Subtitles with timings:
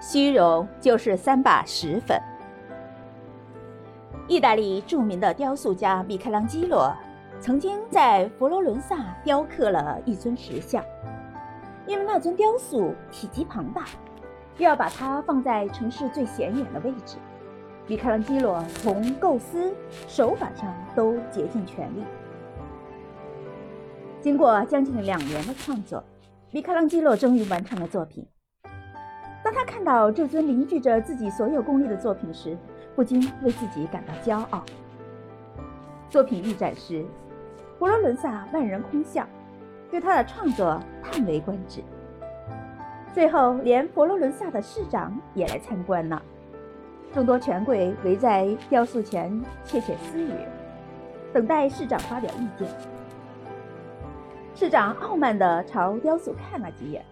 [0.00, 2.18] 虚荣就是三把石粉。
[4.26, 6.90] 意大利著名的雕塑家米开朗基罗
[7.38, 10.82] 曾经在佛罗伦萨雕刻了一尊石像，
[11.86, 13.84] 因为那尊雕塑体积庞大，
[14.56, 17.16] 又要把它放在城市最显眼的位置，
[17.86, 19.74] 米开朗基罗从构思、
[20.06, 22.04] 手法上都竭尽全力。
[24.20, 26.04] 经过将近两年的创作，
[26.52, 28.26] 米开朗基罗终于完成了作品。
[29.50, 32.56] 当他看到这尊凝聚着自己所有功力的作品时，
[32.94, 34.62] 不禁为自己感到骄傲。
[36.08, 37.04] 作品预展时，
[37.76, 39.28] 佛罗伦萨万人空巷，
[39.90, 41.82] 对他的创作叹为观止。
[43.12, 46.22] 最后，连佛罗伦萨的市长也来参观了。
[47.12, 50.30] 众多权贵围在雕塑前窃窃私语，
[51.32, 52.68] 等待市长发表意见。
[54.54, 57.04] 市长傲慢地朝雕塑看了几眼，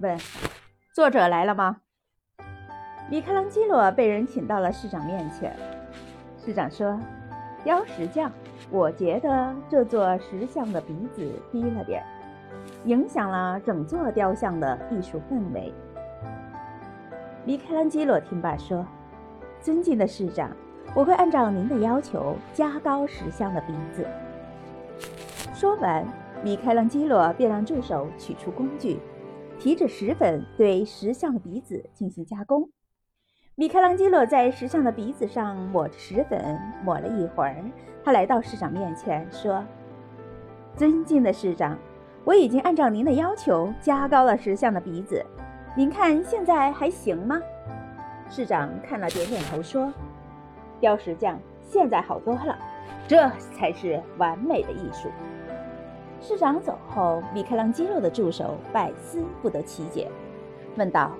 [0.00, 0.14] 问
[0.92, 1.76] ：“作者来了吗？”
[3.08, 5.56] 米开朗基罗被人请到了市长面前。
[6.36, 6.98] 市长说
[7.62, 8.30] ：“雕石匠，
[8.70, 12.02] 我觉得这座石像的鼻子低了点，
[12.84, 15.72] 影响了整座雕像的艺术氛围。”
[17.46, 18.84] 米开朗基罗听罢说
[19.60, 20.50] ：“尊敬的市长，
[20.94, 24.06] 我会按照您的要求加高石像的鼻子。”
[25.54, 26.04] 说完。
[26.42, 28.98] 米开朗基罗便让助手取出工具，
[29.60, 32.66] 提着石粉对石像的鼻子进行加工。
[33.56, 37.62] 米开朗基罗在石像的鼻子上抹着石粉，抹了一会儿，
[38.02, 39.62] 他来到市长面前说
[40.74, 41.78] ：“尊敬的市长，
[42.24, 45.22] 我已经按照您的要求加高了石像的鼻子，
[45.76, 47.38] 您看现在还行吗？”
[48.30, 49.92] 市长看了点点头说
[50.80, 52.58] ：“雕石匠，现在好多了，
[53.06, 55.10] 这才是完美的艺术。”
[56.20, 60.10] 市长走后，米开朗基罗的助手百思不得其解，
[60.76, 61.12] 问道：“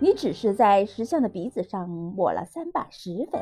[0.00, 3.40] 你只是在石像的鼻子上抹了三把石粉，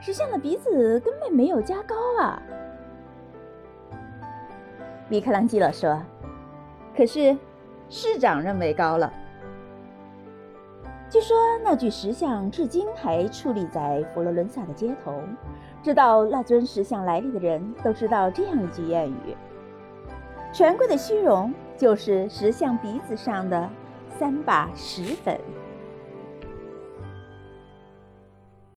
[0.00, 2.40] 石像的鼻子根本没有加高啊！”
[5.10, 6.00] 米开朗基罗说
[6.96, 7.36] ：“可是，
[7.88, 9.12] 市长认为高了。
[11.10, 15.12] 据说那具石像至今还矗立在佛罗伦萨的街头，
[15.82, 19.36] 知道那尊石像来历的人都知道这样一句谚语。”
[20.52, 23.68] 权贵的虚荣，就是石像鼻子上的
[24.18, 25.40] 三把石粉。